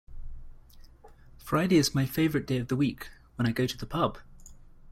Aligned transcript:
Friday 1.37 1.77
is 1.77 1.93
my 1.93 2.07
favourite 2.07 2.47
day 2.47 2.57
of 2.57 2.69
the 2.69 2.75
week, 2.75 3.09
when 3.35 3.45
I 3.47 3.51
go 3.51 3.67
to 3.67 3.77
the 3.77 3.85
pub 3.85 4.17